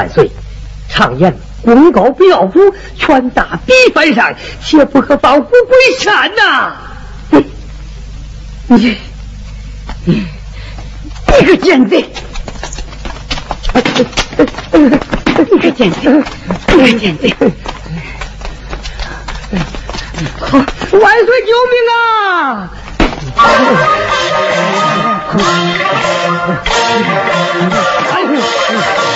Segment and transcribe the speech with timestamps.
[0.00, 0.30] 万岁！
[0.88, 6.72] 常言功高不要夫，权大必犯上，切不可抱虎归山呐！
[7.28, 7.44] 你
[8.68, 8.96] 你
[10.06, 10.26] 你
[11.38, 12.10] 你个奸贼！
[13.74, 16.00] 你个奸贼！
[16.68, 17.34] 你个贱贼！
[20.40, 20.66] 好，万
[21.26, 22.70] 岁救命啊！
[28.10, 29.09] 这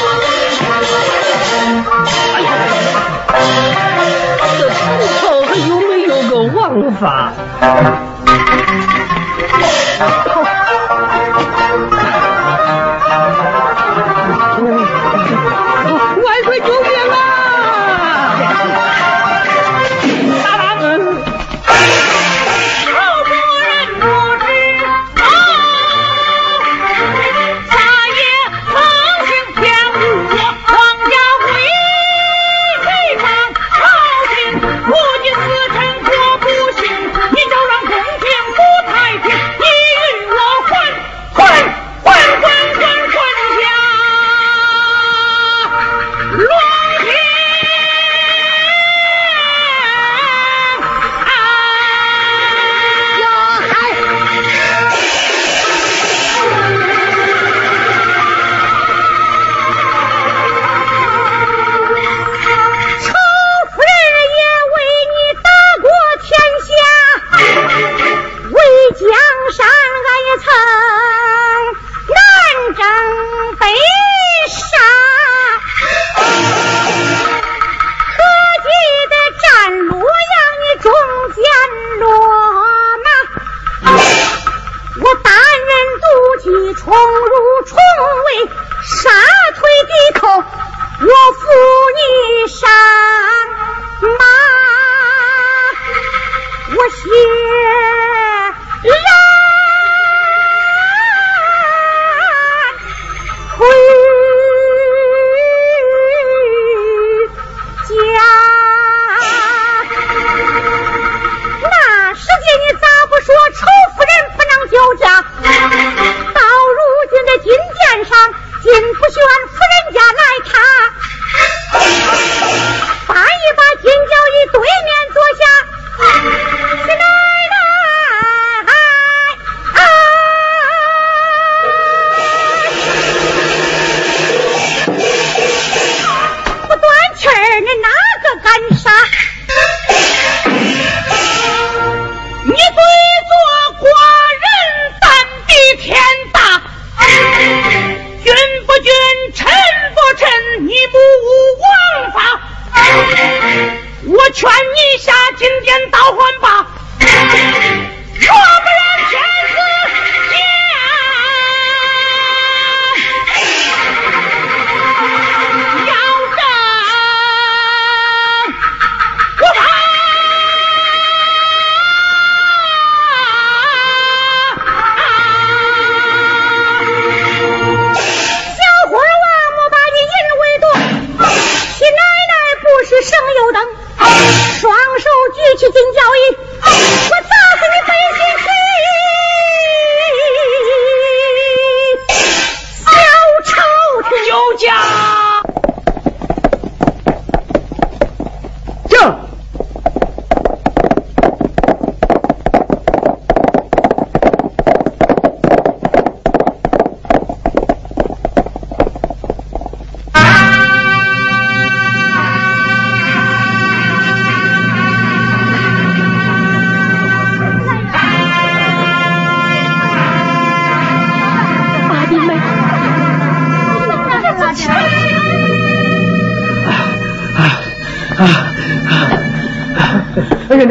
[6.75, 7.33] 无法？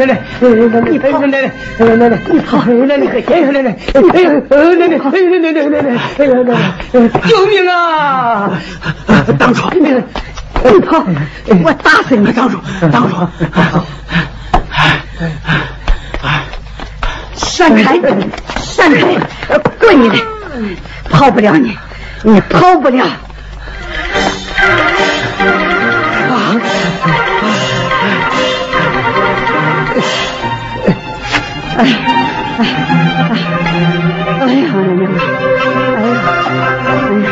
[0.04, 4.98] 哎呀，奶奶，奶奶，奶奶，奶奶，奶奶，奶奶，你跑，奶奶，哎呀，奶奶，哎呀，奶奶，哎呀，奶奶，
[5.38, 8.50] 奶奶，奶奶，哎呀，奶奶，救命啊！
[9.38, 9.80] 当主，你
[10.80, 11.04] 跑，
[11.64, 12.30] 我打死你！
[12.32, 12.58] 当主，
[12.92, 13.16] 当主，
[17.34, 17.98] 闪开，
[18.60, 19.18] 闪开，
[19.78, 20.16] 滚你的，
[21.10, 21.76] 跑不了你，
[22.22, 23.06] 你跑不了。
[29.94, 30.00] 哎，
[31.76, 31.86] 哎，
[32.56, 32.62] 哎，
[34.40, 35.10] 哎呀，哎呀，
[36.84, 37.26] 哎呀，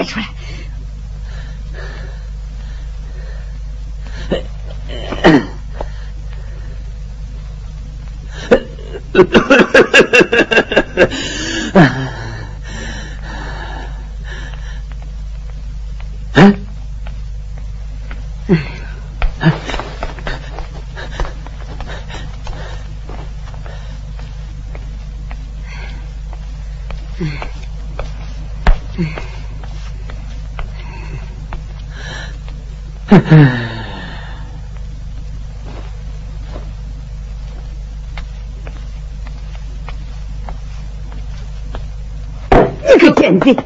[0.00, 0.26] 快出来。
[33.10, 33.16] 你
[42.98, 43.56] 个贱贼！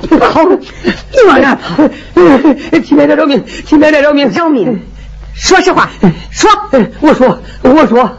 [0.00, 0.42] 你跑！
[0.44, 1.86] 你往哪跑？
[2.82, 3.44] 亲奶奶饶命！
[3.66, 4.30] 亲奶奶饶命！
[4.30, 4.80] 饶命！
[5.34, 5.90] 说实话，
[6.30, 6.50] 说！
[7.00, 8.16] 我说，我说。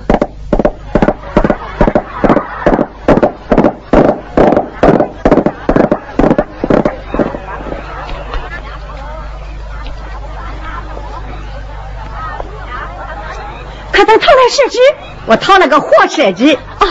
[14.48, 14.80] 可都逃来设置，
[15.26, 16.88] 我掏了个活设置啊！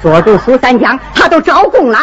[0.00, 1.98] 捉住苏三江，他都招供了。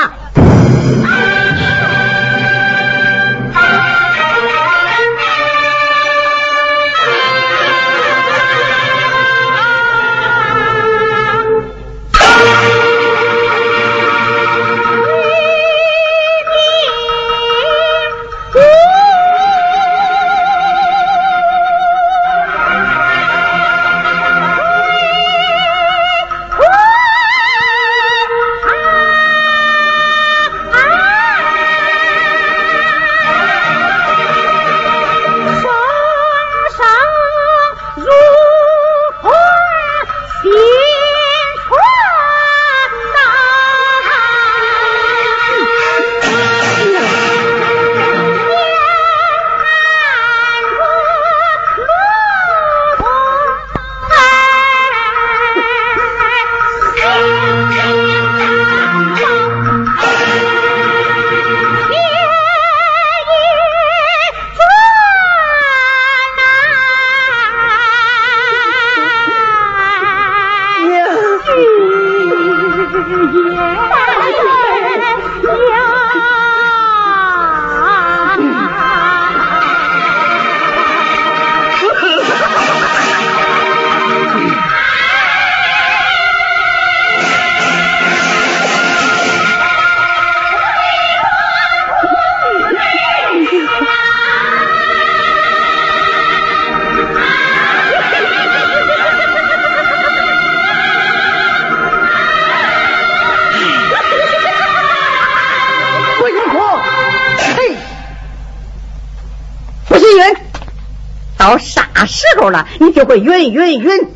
[112.80, 114.15] 你就会晕晕晕。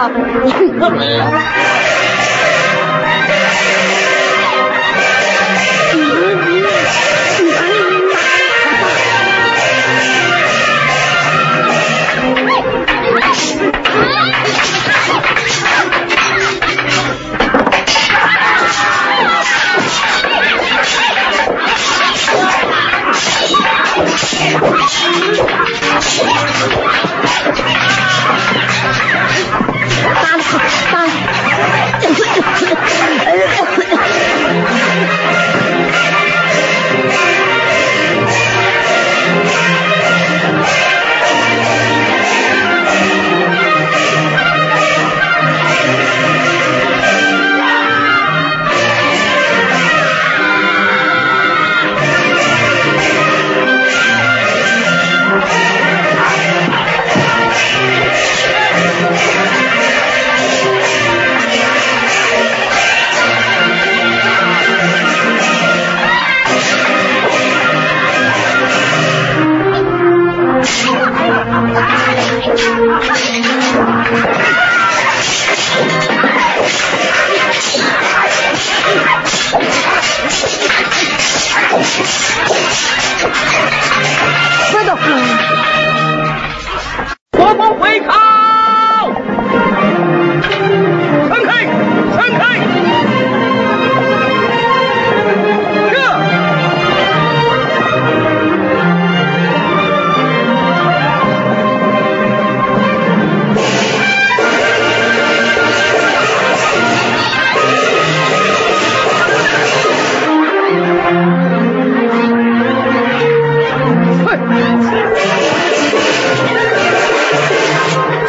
[0.00, 1.56] out.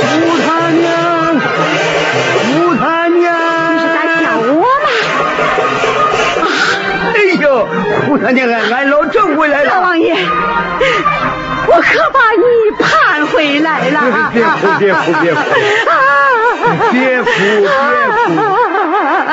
[0.01, 0.89] 呼他娘！
[2.47, 3.27] 呼他娘！
[3.71, 3.85] 你是
[4.21, 4.25] 想？
[7.13, 7.45] 哎呦，
[8.17, 8.39] 他娘！
[8.49, 9.69] 俺俺老郑回来了。
[9.71, 10.15] 大王爷，
[11.67, 12.43] 我可把你
[12.79, 13.97] 盼回来了。
[14.33, 15.39] 别哭，别哭，别哭！
[15.89, 15.93] 啊！
[16.91, 17.67] 别哭，别
[18.35, 18.60] 哭。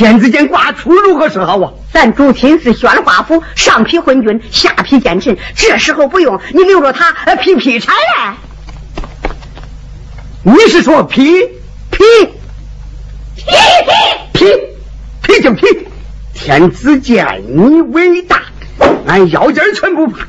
[0.00, 1.72] 天子间挂出如何是好啊？
[1.92, 8.34] 咱主亲是宣化府，上批昏君，下批奸臣，这时候不用你留着他劈劈柴来。
[10.42, 11.42] 你是说劈
[11.90, 12.02] 劈
[13.36, 13.52] 劈
[14.32, 14.46] 劈
[15.20, 15.66] 劈就劈！
[16.32, 18.44] 天子见你伟大，
[19.06, 20.26] 俺腰间全不怕。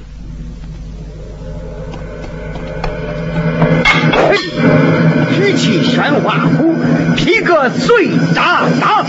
[4.27, 6.75] 嘿举起宣花斧，
[7.15, 9.05] 劈个碎渣渣。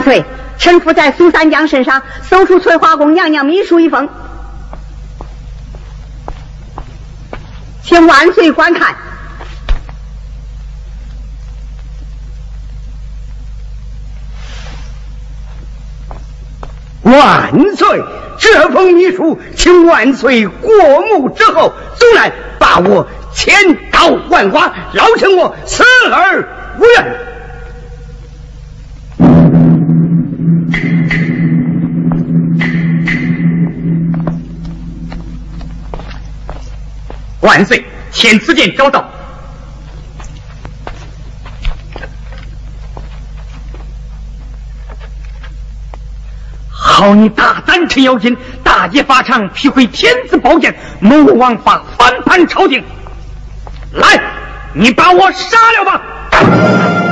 [0.00, 0.24] 万岁！
[0.58, 4.08] 臣服在苏三江身上搜出翠花宫娘娘密书一封，
[7.82, 8.94] 请万岁观看。
[17.02, 18.02] 万岁！
[18.38, 27.39] 这封密书，请万岁过目之后，总来把我千刀万剐，饶成我死而无怨。
[37.40, 37.84] 万岁！
[38.12, 39.08] 天赐剑招到。
[46.68, 52.84] 好你大胆陈咬金，大劫法场，劈毁天子宝剑，谋王法，反叛朝廷。
[53.92, 54.20] 来，
[54.74, 57.09] 你把我杀了吧！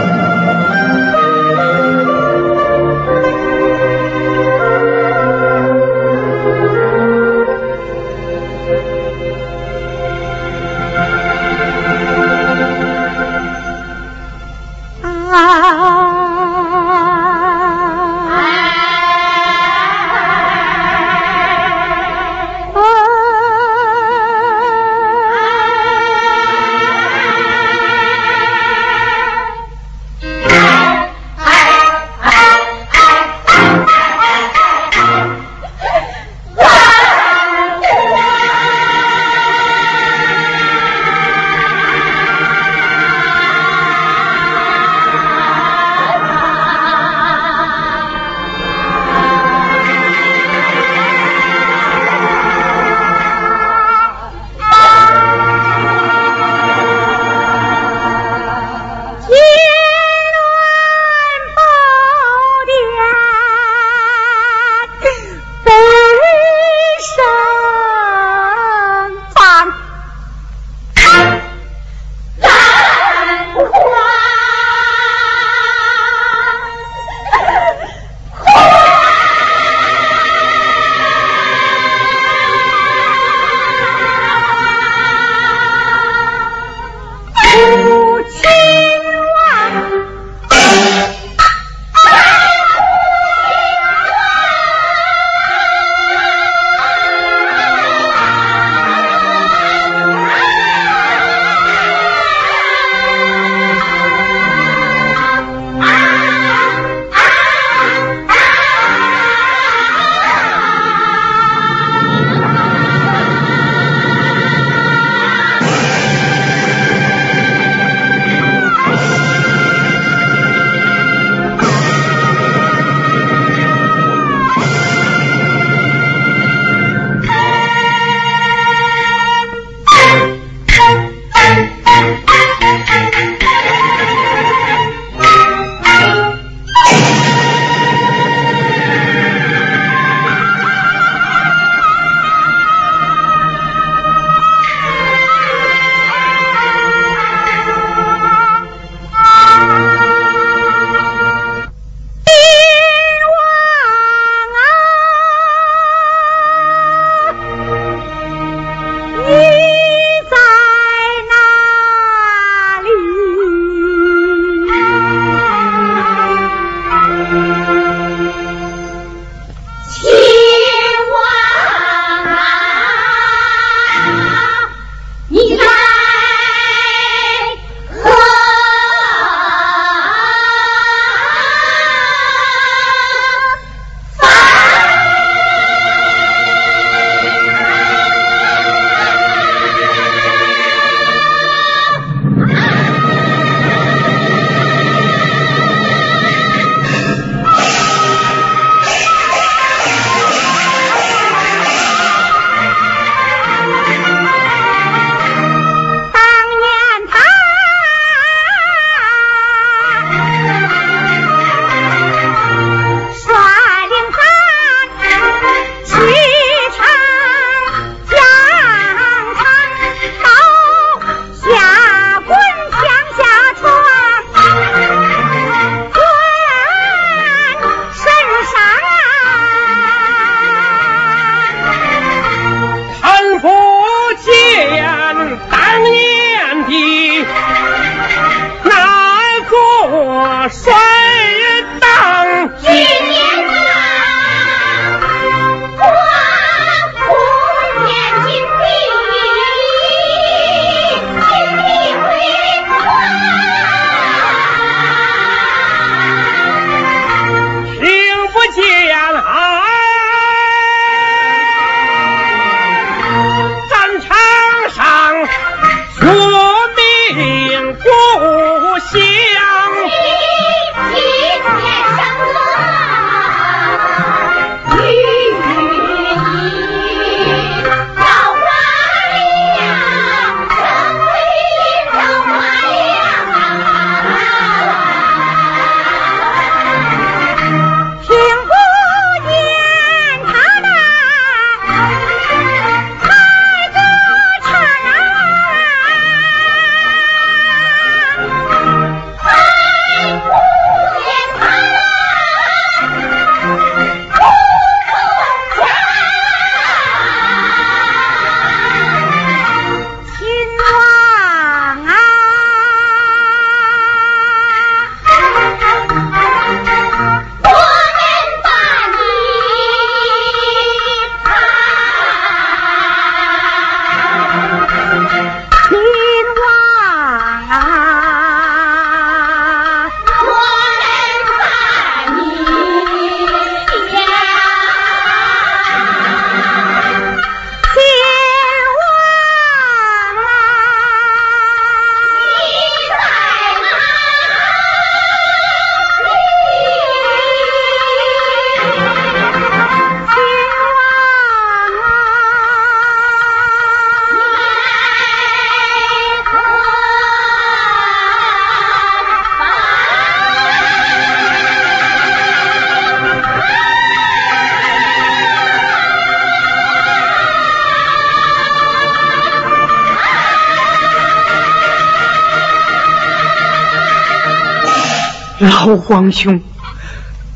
[375.40, 376.42] 老皇兄，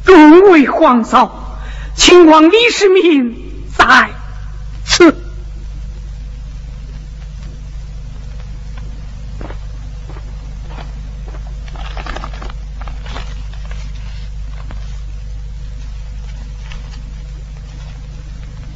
[0.05, 1.61] 众位皇嫂，
[1.95, 3.37] 秦王李世民
[3.77, 4.11] 在
[4.85, 5.17] 此。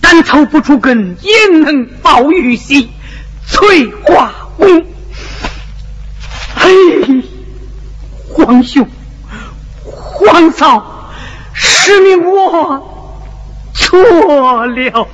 [0.01, 2.91] 斩草不除根，焉能保玉玺？
[3.49, 4.87] 翠花宫。
[6.55, 6.71] 哎，
[8.33, 8.89] 皇兄。
[10.53, 11.11] 嫂，
[11.53, 12.83] 是命我
[13.75, 15.09] 错了。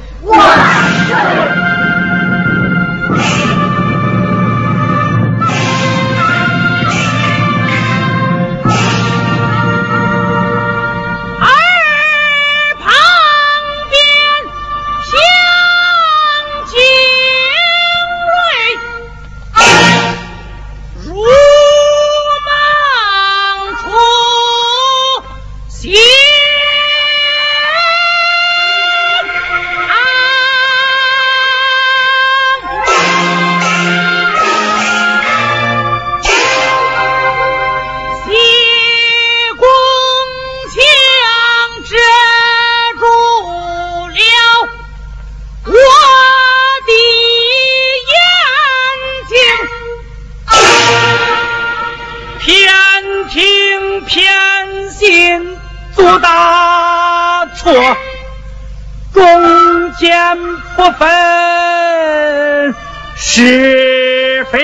[64.53, 64.59] 非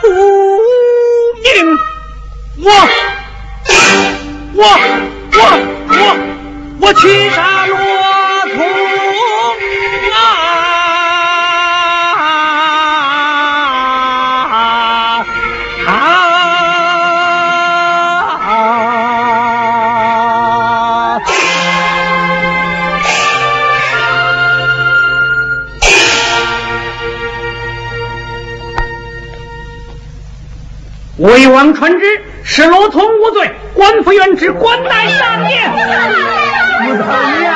[0.00, 0.08] 不
[1.44, 1.78] 明，
[2.64, 2.66] 我
[4.54, 4.60] 我
[5.34, 5.38] 我
[5.88, 6.00] 我
[6.80, 7.51] 我去杀
[31.22, 32.04] 魏王传旨，
[32.42, 35.70] 使罗通无罪，官复原职，官乃上殿。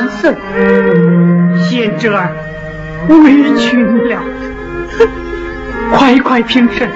[0.00, 0.34] 不得见万岁，
[1.68, 2.32] 贤侄儿
[3.08, 4.22] 委屈你了，
[5.92, 6.88] 快快平身。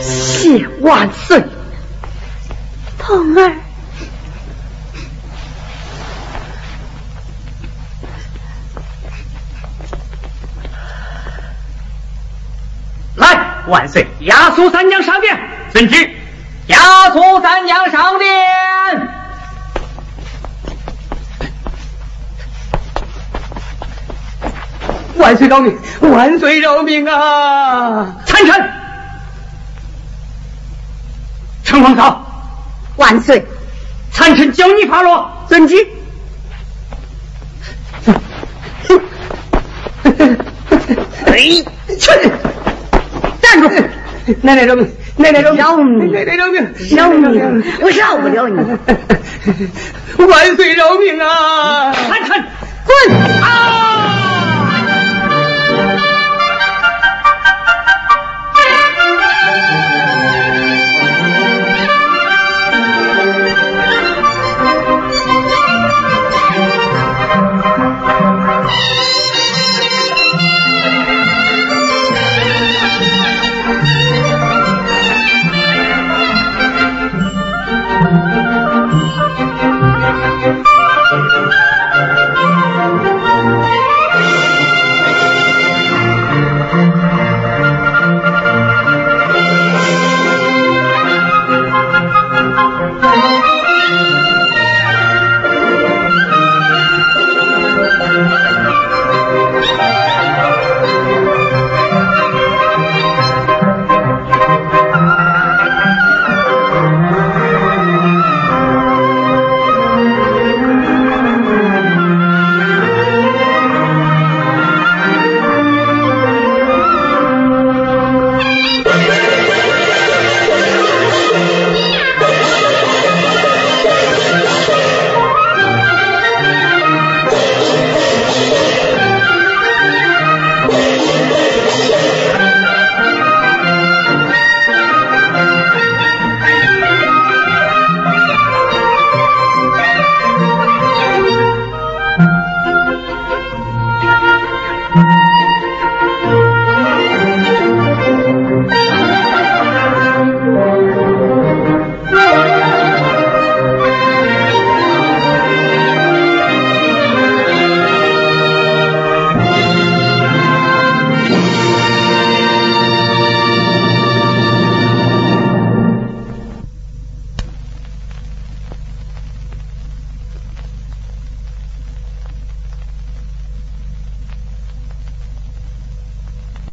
[0.00, 1.42] 谢万岁，
[2.98, 3.52] 童儿。
[13.16, 14.06] 来，万岁！
[14.20, 15.38] 押苏三娘上殿。
[15.72, 16.10] 遵旨。
[16.68, 18.28] 押苏三娘上殿。
[25.16, 25.76] 万岁饶命！
[26.00, 28.16] 万岁饶命啊！
[28.24, 28.70] 参臣，
[31.64, 32.24] 陈皇嫂，
[32.96, 33.44] 万岁！
[34.12, 35.44] 参臣叫你发落。
[35.48, 35.74] 遵旨。
[41.26, 41.34] 哎，
[41.98, 42.10] 去！
[43.48, 43.68] 站住！
[44.42, 44.86] 奶奶饶命！
[45.16, 46.12] 奶奶饶命！
[46.12, 46.62] 奶奶饶命！
[46.94, 47.64] 饶命！
[47.80, 48.56] 我饶不了你。
[50.26, 51.92] 万岁饶命啊！
[51.92, 52.44] 看看。
[52.84, 53.16] 滚！
[53.42, 54.17] 啊！